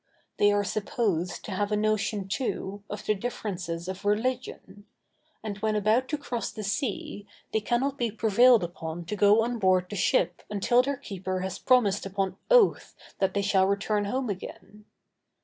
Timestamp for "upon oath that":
12.07-13.35